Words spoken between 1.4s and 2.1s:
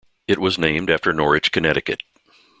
Connecticut.